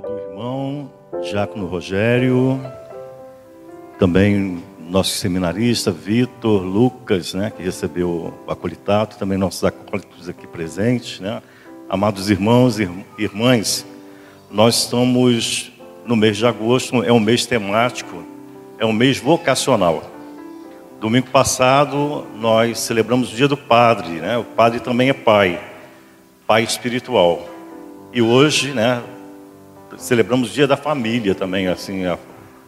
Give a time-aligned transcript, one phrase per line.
[0.00, 0.90] Amado irmão
[1.22, 2.58] Diácono Rogério,
[3.98, 11.20] também nosso seminarista Vitor, Lucas, né, que recebeu o acolitato, também nossos acólitos aqui presentes,
[11.20, 11.42] né?
[11.88, 12.88] Amados irmãos e
[13.18, 13.84] irmãs,
[14.50, 15.70] nós estamos
[16.06, 18.24] no mês de agosto, é um mês temático,
[18.78, 20.02] é um mês vocacional.
[20.98, 24.38] Domingo passado nós celebramos o Dia do Padre, né?
[24.38, 25.60] O Padre também é pai,
[26.46, 27.46] pai espiritual.
[28.12, 29.02] E hoje, né,
[29.96, 32.02] celebramos o Dia da Família também, assim,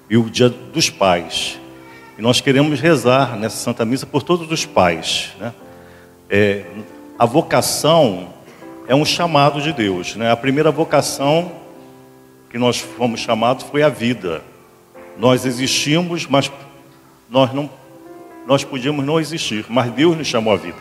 [0.08, 1.58] e o Dia dos Pais.
[2.18, 5.52] E nós queremos rezar nessa Santa Missa por todos os pais, né?
[6.28, 6.64] É,
[7.18, 8.28] a vocação
[8.86, 10.30] é um chamado de Deus, né?
[10.30, 11.52] A primeira vocação
[12.50, 14.42] que nós fomos chamados foi a vida.
[15.18, 16.50] Nós existimos, mas
[17.30, 17.70] nós não
[18.46, 20.76] nós podíamos não existir, mas Deus nos chamou à vida.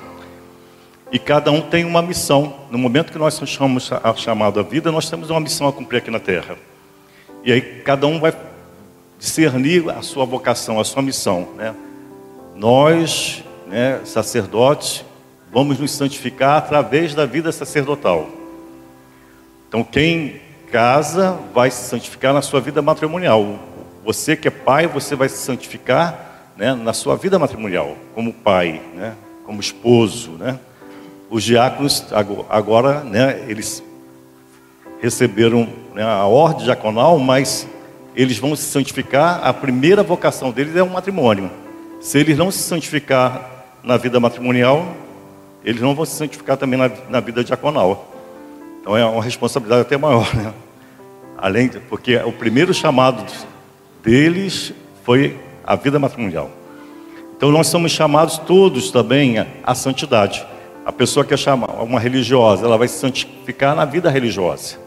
[1.12, 2.54] E cada um tem uma missão.
[2.72, 6.10] No momento que nós somos chamados à vida, nós temos uma missão a cumprir aqui
[6.10, 6.56] na terra.
[7.44, 8.34] E aí cada um vai
[9.20, 11.50] discernir a sua vocação, a sua missão.
[11.58, 11.76] Né?
[12.56, 15.04] Nós, né, sacerdotes,
[15.52, 18.30] vamos nos santificar através da vida sacerdotal.
[19.68, 23.60] Então, quem casa vai se santificar na sua vida matrimonial.
[24.06, 28.82] Você que é pai, você vai se santificar né, na sua vida matrimonial, como pai,
[28.96, 30.32] né, como esposo.
[30.32, 30.58] Né.
[31.32, 32.06] Os diáconos,
[32.50, 33.82] agora, né, eles
[35.02, 35.66] receberam
[35.96, 37.66] né, a ordem diaconal, mas
[38.14, 41.50] eles vão se santificar, a primeira vocação deles é o matrimônio.
[42.02, 43.50] Se eles não se santificar
[43.82, 44.94] na vida matrimonial,
[45.64, 48.14] eles não vão se santificar também na, na vida diaconal.
[48.82, 50.54] Então é uma responsabilidade até maior, né?
[51.38, 53.24] Além de, porque o primeiro chamado
[54.04, 54.74] deles
[55.06, 56.52] foi a vida matrimonial.
[57.38, 60.51] Então nós somos chamados todos também à, à santidade.
[60.86, 64.78] A pessoa que é chamada uma religiosa, ela vai se santificar na vida religiosa.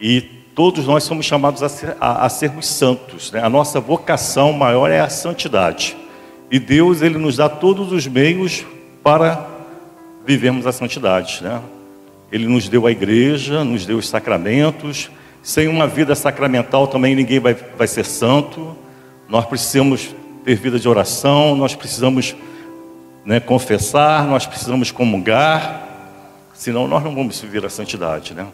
[0.00, 0.20] E
[0.54, 3.30] todos nós somos chamados a, ser, a, a sermos santos.
[3.30, 3.40] Né?
[3.42, 5.96] A nossa vocação maior é a santidade.
[6.50, 8.64] E Deus ele nos dá todos os meios
[9.02, 9.46] para
[10.26, 11.40] vivermos a santidade.
[11.42, 11.60] Né?
[12.32, 15.10] Ele nos deu a igreja, nos deu os sacramentos.
[15.42, 18.76] Sem uma vida sacramental também ninguém vai, vai ser santo.
[19.28, 20.14] Nós precisamos
[20.44, 22.34] ter vida de oração, nós precisamos
[23.24, 25.86] né, confessar, nós precisamos comungar,
[26.54, 28.34] senão nós não vamos viver a santidade.
[28.34, 28.46] Né?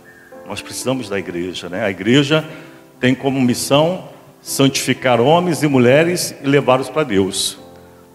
[0.48, 1.68] Nós precisamos da igreja.
[1.68, 1.84] Né?
[1.84, 2.44] A igreja
[3.00, 4.08] tem como missão
[4.42, 7.58] santificar homens e mulheres e levá-los para Deus.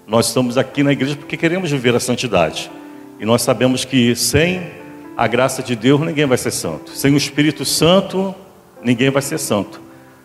[0.07, 2.71] Nós estamos aqui na igreja porque queremos viver a santidade.
[3.19, 4.71] E nós sabemos que sem
[5.15, 6.91] a graça de Deus, ninguém vai ser santo.
[6.91, 8.33] Sem o Espírito Santo,
[8.81, 9.79] ninguém vai ser santo.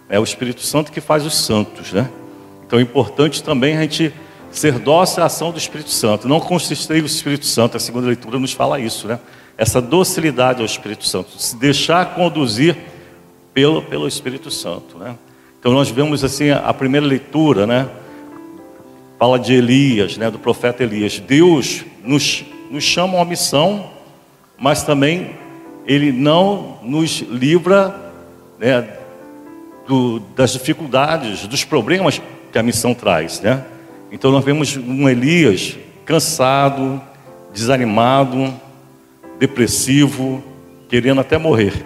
[0.08, 2.08] É o Espírito Santo que faz os santos, né?
[2.66, 4.12] Então é importante também a gente
[4.58, 6.28] ser dócil à ação do Espírito Santo.
[6.28, 9.18] Não consisteis o Espírito Santo, a segunda leitura nos fala isso, né?
[9.58, 12.76] Essa docilidade ao Espírito Santo, se deixar conduzir
[13.54, 15.16] pelo, pelo Espírito Santo, né?
[15.58, 17.88] Então nós vemos assim a primeira leitura, né?
[19.18, 20.30] Fala de Elias, né?
[20.30, 21.18] Do profeta Elias.
[21.18, 23.96] Deus nos, nos chama a missão
[24.58, 25.36] mas também
[25.86, 27.94] ele não nos livra
[28.58, 28.88] né,
[29.86, 33.40] do, das dificuldades, dos problemas que a missão traz.
[33.40, 33.62] Né?
[34.16, 37.02] Então nós vemos um Elias cansado,
[37.52, 38.50] desanimado,
[39.38, 40.42] depressivo,
[40.88, 41.84] querendo até morrer.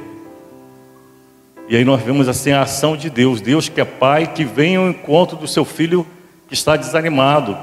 [1.69, 4.77] E aí nós vemos assim a ação de Deus, Deus que é pai, que vem
[4.77, 6.07] ao encontro do seu filho
[6.47, 7.59] que está desanimado.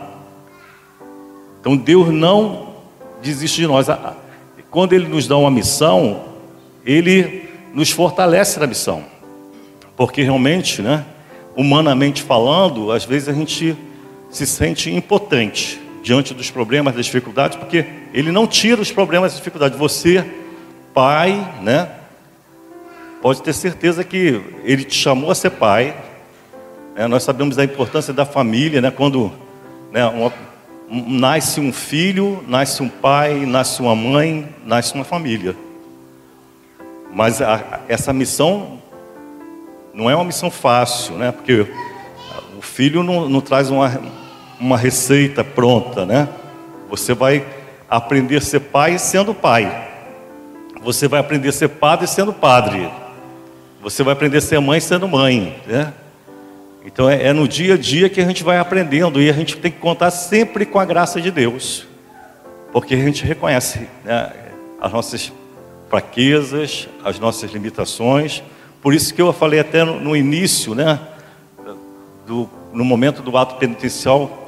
[1.61, 2.73] Então Deus não
[3.23, 3.87] desiste de nós
[4.69, 6.25] quando Ele nos dá uma missão,
[6.85, 9.05] Ele nos fortalece na missão.
[9.95, 11.05] Porque realmente, né,
[11.55, 13.86] humanamente falando, às vezes a gente
[14.37, 19.37] se sente impotente diante dos problemas, das dificuldades, porque Ele não tira os problemas e
[19.37, 19.77] dificuldades.
[19.77, 20.23] Você,
[20.93, 21.89] pai, né,
[23.21, 25.95] pode ter certeza que Ele te chamou a ser pai.
[26.95, 29.31] Né, nós sabemos da importância da família, né, quando
[29.91, 30.31] né, uma,
[30.89, 35.55] nasce um filho, nasce um pai, nasce uma mãe, nasce uma família.
[37.11, 38.79] Mas a, essa missão
[39.93, 41.31] não é uma missão fácil, né?
[41.31, 41.65] Porque
[42.55, 43.99] o filho não, não traz uma,
[44.59, 46.27] uma receita pronta, né?
[46.89, 47.45] Você vai
[47.89, 49.87] aprender a ser pai sendo pai.
[50.81, 52.89] Você vai aprender a ser padre sendo padre.
[53.81, 55.93] Você vai aprender a ser mãe sendo mãe, né?
[56.85, 59.57] Então é, é, no dia a dia que a gente vai aprendendo e a gente
[59.57, 61.85] tem que contar sempre com a graça de Deus,
[62.71, 64.31] porque a gente reconhece né,
[64.79, 65.33] as nossas
[65.89, 68.41] fraquezas, as nossas limitações.
[68.81, 70.97] Por isso que eu falei até no, no início, né,
[72.25, 74.46] do, no momento do ato penitencial,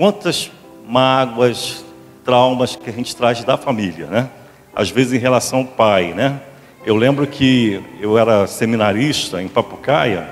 [0.00, 0.50] quantas
[0.88, 1.84] mágoas,
[2.24, 4.30] traumas que a gente traz da família, né?
[4.74, 6.40] Às vezes em relação ao pai, né?
[6.86, 10.26] eu lembro que eu era seminarista em Papucaia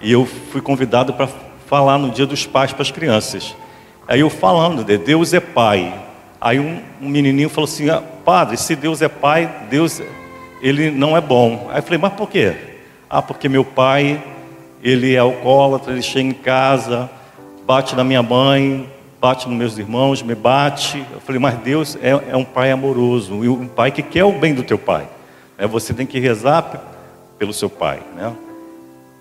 [0.00, 1.28] e eu fui convidado para
[1.66, 3.54] falar no Dia dos Pais para as crianças.
[4.08, 5.92] Aí eu falando de Deus é Pai.
[6.40, 10.00] Aí um, um menininho falou assim: ah, Padre, se Deus é Pai, Deus
[10.62, 11.68] ele não é bom.
[11.70, 12.54] Aí eu falei: Mas por quê?
[13.10, 14.24] Ah, porque meu pai
[14.82, 17.10] ele é alcoólatra, ele chega em casa,
[17.66, 18.88] bate na minha mãe,
[19.22, 21.06] bate nos meus irmãos, me bate.
[21.12, 24.32] Eu falei, mas Deus é, é um pai amoroso, e um pai que quer o
[24.32, 25.06] bem do teu pai.
[25.56, 26.82] É, você tem que rezar
[27.38, 28.34] pelo seu pai, né?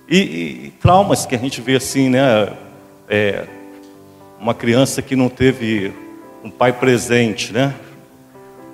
[0.10, 2.52] E, e, traumas que a gente vê assim, né?
[3.08, 3.46] É,
[4.40, 5.94] uma criança que não teve
[6.44, 7.72] um pai presente, né?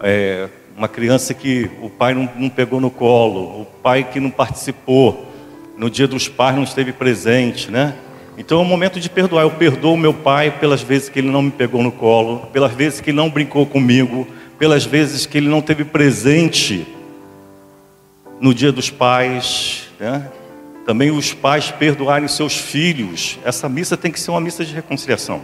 [0.02, 0.48] É,
[0.78, 5.28] uma criança que o pai não, não pegou no colo, o pai que não participou,
[5.76, 7.96] no dia dos pais não esteve presente, né?
[8.38, 9.42] Então é um momento de perdoar.
[9.42, 13.02] Eu perdoo meu pai pelas vezes que ele não me pegou no colo, pelas vezes
[13.02, 14.28] que ele não brincou comigo,
[14.60, 16.86] pelas vezes que ele não teve presente
[18.40, 19.88] no dia dos pais.
[20.00, 20.30] Né?
[20.86, 23.40] Também os pais perdoarem seus filhos.
[23.44, 25.42] Essa missa tem que ser uma missa de reconciliação.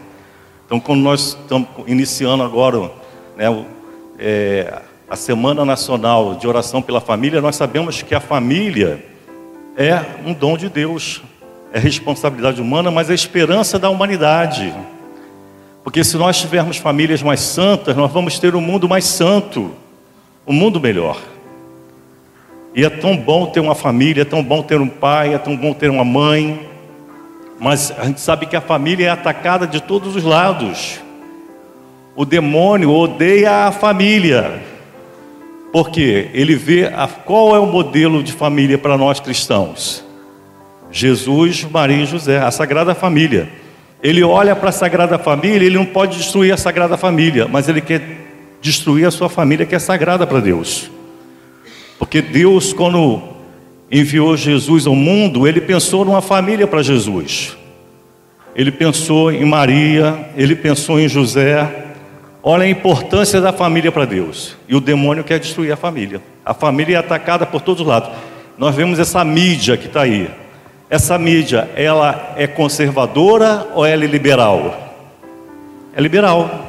[0.65, 2.91] Então, quando nós estamos iniciando agora
[3.35, 3.65] né,
[4.19, 9.03] é, a Semana Nacional de Oração pela Família, nós sabemos que a família
[9.75, 11.21] é um dom de Deus
[11.73, 14.71] é responsabilidade humana, mas é esperança da humanidade.
[15.83, 19.71] Porque se nós tivermos famílias mais santas, nós vamos ter um mundo mais santo,
[20.45, 21.17] um mundo melhor.
[22.75, 25.57] E é tão bom ter uma família, é tão bom ter um pai, é tão
[25.57, 26.69] bom ter uma mãe.
[27.59, 30.99] Mas a gente sabe que a família é atacada de todos os lados.
[32.15, 34.61] O demônio odeia a família.
[35.71, 40.12] Porque ele vê a, qual é o modelo de família para nós cristãos.
[40.93, 43.49] Jesus, Maria e José, a Sagrada Família.
[44.01, 47.81] Ele olha para a Sagrada Família, ele não pode destruir a Sagrada Família, mas ele
[47.81, 48.01] quer
[48.61, 50.89] destruir a sua família que é sagrada para Deus.
[51.99, 53.21] Porque Deus, quando
[53.91, 57.57] enviou Jesus ao mundo, ele pensou numa família para Jesus.
[58.55, 61.69] Ele pensou em Maria, ele pensou em José.
[62.41, 64.55] Olha a importância da família para Deus.
[64.67, 66.21] E o demônio quer destruir a família.
[66.45, 68.11] A família é atacada por todos os lados.
[68.57, 70.29] Nós vemos essa mídia que está aí.
[70.93, 74.93] Essa mídia, ela é conservadora ou ela é liberal?
[75.95, 76.67] É liberal.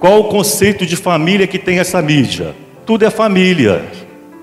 [0.00, 2.52] Qual o conceito de família que tem essa mídia?
[2.84, 3.84] Tudo é família.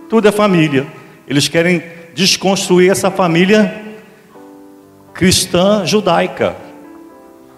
[0.09, 0.87] Tudo é família.
[1.27, 1.83] Eles querem
[2.15, 3.81] desconstruir essa família
[5.13, 6.55] cristã judaica.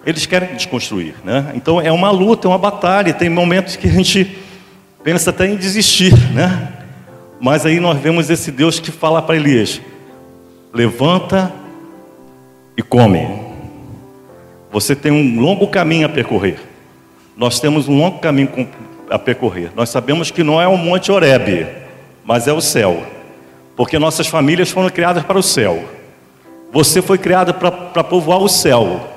[0.04, 1.52] Eles querem desconstruir, né?
[1.54, 3.14] Então é uma luta, é uma batalha.
[3.14, 4.38] Tem momentos que a gente
[5.04, 6.72] pensa até em desistir, né?
[7.40, 9.80] Mas aí nós vemos esse Deus que fala para Elias:
[10.72, 11.52] levanta
[12.76, 13.28] e come.
[14.70, 16.58] Você tem um longo caminho a percorrer.
[17.36, 18.68] Nós temos um longo caminho
[19.10, 19.70] a percorrer.
[19.76, 21.66] Nós sabemos que não é o Monte Oreb,
[22.24, 23.02] mas é o céu.
[23.76, 25.84] Porque nossas famílias foram criadas para o céu.
[26.72, 29.08] Você foi criado para povoar o céu.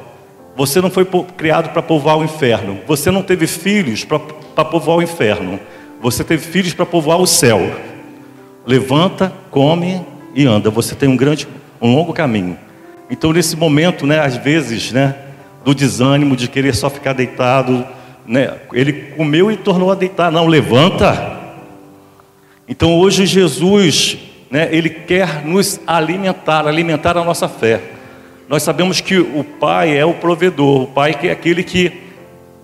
[0.57, 1.05] Você não foi
[1.37, 2.79] criado para povoar o inferno.
[2.85, 5.59] Você não teve filhos para povoar o inferno.
[6.01, 7.59] Você teve filhos para povoar o céu.
[8.65, 10.05] Levanta, come
[10.35, 10.69] e anda.
[10.69, 11.47] Você tem um grande,
[11.81, 12.57] um longo caminho.
[13.09, 15.15] Então, nesse momento, né, às vezes, né,
[15.63, 17.85] do desânimo de querer só ficar deitado,
[18.27, 20.31] né, ele comeu e tornou a deitar.
[20.31, 21.39] Não, levanta.
[22.67, 24.17] Então, hoje Jesus,
[24.51, 27.81] né, ele quer nos alimentar, alimentar a nossa fé.
[28.49, 31.91] Nós sabemos que o Pai é o provedor, o Pai que é aquele que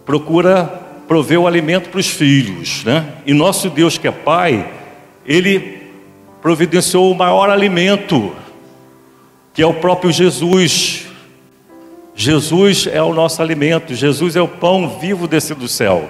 [0.05, 0.63] procura
[1.07, 3.05] prover o alimento para os filhos, né?
[3.25, 4.65] E nosso Deus que é Pai,
[5.25, 5.80] ele
[6.41, 8.33] providenciou o maior alimento,
[9.53, 11.05] que é o próprio Jesus.
[12.15, 16.09] Jesus é o nosso alimento, Jesus é o pão vivo descido do céu.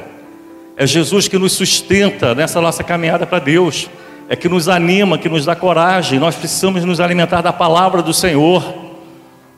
[0.78, 3.90] É Jesus que nos sustenta nessa nossa caminhada para Deus,
[4.30, 6.18] é que nos anima, que nos dá coragem.
[6.18, 8.64] Nós precisamos nos alimentar da palavra do Senhor.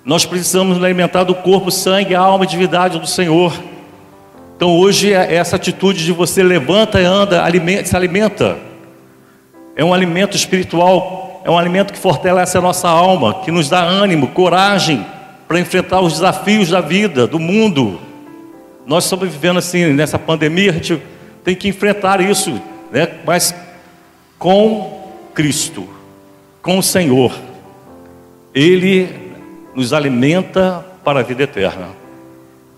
[0.03, 3.53] Nós precisamos nos alimentar do corpo, sangue, alma e divindade do Senhor.
[4.56, 7.44] Então hoje é essa atitude de você levanta e anda,
[7.86, 8.73] se alimenta
[9.75, 13.82] é um alimento espiritual, é um alimento que fortalece a nossa alma, que nos dá
[13.82, 15.06] ânimo, coragem
[15.48, 18.00] para enfrentar os desafios da vida, do mundo.
[18.86, 21.01] Nós estamos vivendo assim nessa pandemia, a gente
[21.44, 22.62] tem que enfrentar isso,
[22.92, 23.08] né?
[23.25, 23.53] mas
[24.38, 25.88] com Cristo,
[26.62, 27.34] com o Senhor.
[28.53, 29.10] Ele
[29.74, 31.89] nos alimenta para a vida eterna.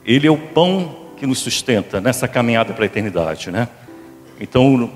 [0.06, 3.68] Ele é o pão que nos sustenta nessa caminhada para a eternidade, né?
[4.40, 4.90] Então,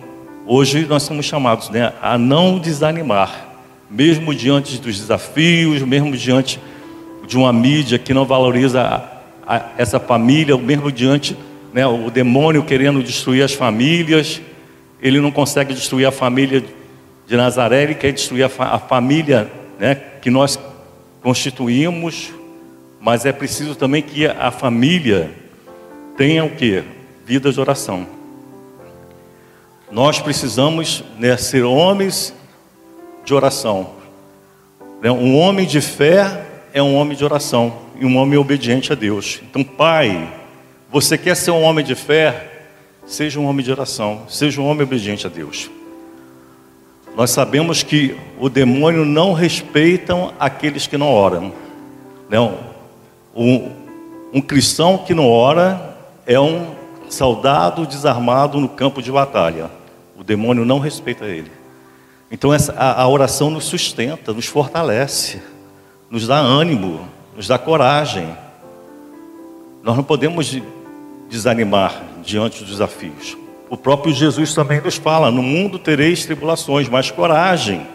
[0.51, 3.49] Hoje nós somos chamados né, a não desanimar,
[3.87, 6.59] mesmo diante dos desafios, mesmo diante
[7.27, 11.37] de uma mídia que não valoriza a, a, essa família, mesmo diante
[11.71, 14.41] né, o demônio querendo destruir as famílias,
[14.99, 16.65] ele não consegue destruir a família
[17.27, 20.59] de Nazaré, ele quer destruir a, fa a família né, que nós
[21.21, 22.31] constituímos,
[22.99, 25.29] mas é preciso também que a família
[26.17, 26.81] tenha o que?
[27.23, 28.18] Vida de oração.
[29.91, 32.33] Nós precisamos né, ser homens
[33.25, 33.91] de oração.
[35.01, 38.95] Né, um homem de fé é um homem de oração e um homem obediente a
[38.95, 39.41] Deus.
[39.49, 40.31] Então, pai,
[40.91, 42.67] você quer ser um homem de fé?
[43.05, 45.69] Seja um homem de oração, seja um homem obediente a Deus.
[47.15, 51.51] Nós sabemos que o demônio não respeitam aqueles que não oram.
[52.29, 52.59] Não.
[53.35, 53.71] Um,
[54.31, 56.75] um cristão que não ora é um
[57.09, 59.78] soldado desarmado no campo de batalha.
[60.19, 61.49] O demônio não respeita ele.
[62.29, 65.41] Então essa, a, a oração nos sustenta, nos fortalece,
[66.11, 67.07] nos dá ânimo,
[67.37, 68.27] nos dá coragem.
[69.81, 70.61] Nós não podemos
[71.29, 73.37] desanimar diante dos desafios.
[73.69, 77.87] O próprio Jesus também nos fala: no mundo tereis tribulações, mas coragem.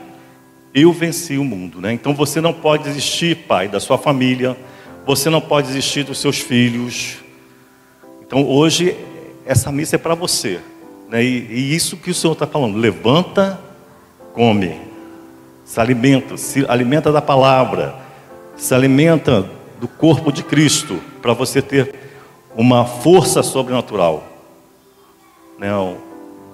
[0.72, 1.92] Eu venci o mundo, né?
[1.92, 4.56] Então você não pode desistir, pai, da sua família.
[5.04, 7.18] Você não pode desistir dos seus filhos.
[8.26, 8.96] Então hoje
[9.44, 10.58] essa missa é para você?
[11.22, 13.60] E, e, isso que o Senhor está falando: levanta,
[14.32, 14.80] come,
[15.64, 17.94] se alimenta, se alimenta da palavra,
[18.56, 19.48] se alimenta
[19.80, 21.94] do corpo de Cristo, para você ter
[22.56, 24.34] uma força sobrenatural
[25.58, 25.70] né?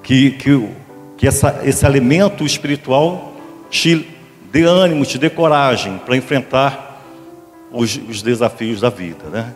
[0.02, 0.69] que, que,
[1.17, 3.35] que essa, esse alimento espiritual
[3.71, 4.07] te
[4.50, 7.02] dê ânimo, te dê coragem para enfrentar
[7.71, 9.25] os, os, desafios da vida.
[9.31, 9.55] Né?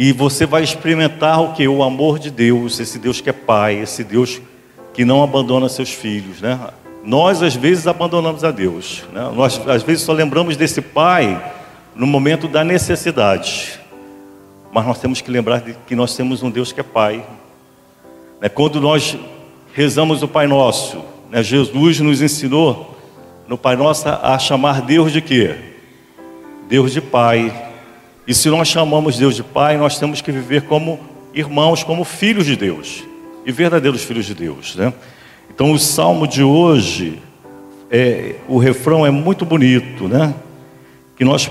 [0.00, 1.68] E você vai experimentar o que?
[1.68, 4.40] O amor de Deus, esse Deus que é Pai, esse Deus
[4.94, 6.40] que não abandona seus filhos.
[6.40, 6.58] Né?
[7.04, 9.04] Nós, às vezes, abandonamos a Deus.
[9.12, 9.30] Né?
[9.36, 11.52] Nós, às vezes, só lembramos desse Pai
[11.94, 13.78] no momento da necessidade.
[14.72, 17.22] Mas nós temos que lembrar que nós temos um Deus que é Pai,
[18.40, 19.18] né, quando nós
[19.74, 22.96] rezamos o Pai Nosso, né, Jesus nos ensinou
[23.46, 25.56] no Pai Nosso a chamar Deus de quê?
[26.70, 27.68] Deus de Pai.
[28.30, 31.00] E se nós chamamos Deus de Pai, nós temos que viver como
[31.34, 33.02] irmãos, como filhos de Deus
[33.44, 34.76] e verdadeiros filhos de Deus.
[34.76, 34.92] Né?
[35.52, 37.20] Então, o salmo de hoje,
[37.90, 40.32] é, o refrão é muito bonito, né?
[41.16, 41.50] Que nós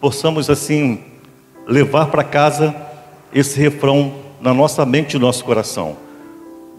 [0.00, 0.98] possamos assim
[1.64, 2.74] levar para casa
[3.32, 5.96] esse refrão na nossa mente e no nosso coração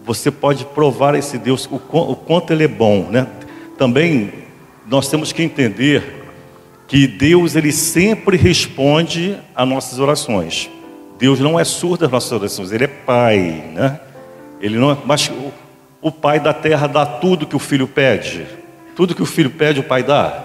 [0.04, 3.26] você pode provar esse Deus, o, o quanto Ele é bom, né?
[3.78, 4.30] Também
[4.86, 6.17] nós temos que entender
[6.88, 10.70] que Deus ele sempre responde a nossas orações.
[11.18, 14.00] Deus não é surdo às nossas orações, Ele é Pai, né?
[14.60, 15.52] Ele não, é, mas o,
[16.00, 18.46] o Pai da Terra dá tudo que o Filho pede.
[18.96, 20.44] Tudo que o Filho pede, o Pai dá.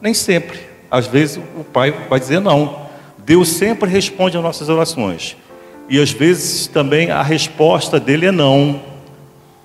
[0.00, 0.58] Nem sempre.
[0.90, 2.86] Às vezes o Pai vai dizer não.
[3.18, 5.36] Deus sempre responde às nossas orações.
[5.88, 8.80] E às vezes também a resposta dele é não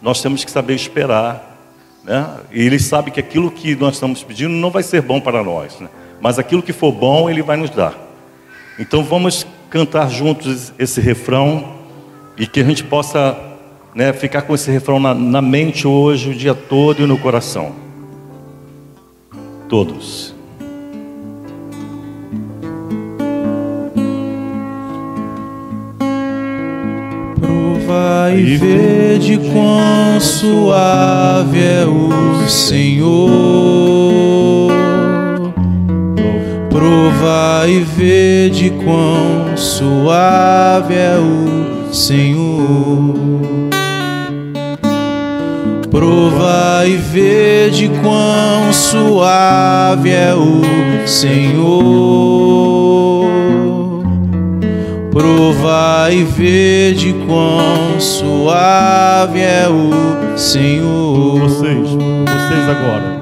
[0.02, 1.58] nós temos que saber esperar.
[2.04, 2.28] Né?
[2.52, 5.80] E Ele sabe que aquilo que nós estamos pedindo não vai ser bom para nós,
[5.80, 5.90] né?
[6.22, 7.94] Mas aquilo que for bom, Ele vai nos dar.
[8.78, 11.74] Então vamos cantar juntos esse refrão
[12.38, 13.38] e que a gente possa
[13.94, 17.74] né, ficar com esse refrão na, na mente hoje, o dia todo e no coração.
[19.68, 20.34] Todos.
[27.86, 33.90] Vai ver de quão suave é o Senhor.
[36.70, 43.16] Prova e vê de quão suave é o Senhor.
[45.90, 50.62] Prova e vê de quão suave é o
[51.08, 52.40] Senhor.
[55.12, 61.40] Prova e vede quão suave é o Senhor.
[61.40, 63.19] Vocês, vocês agora.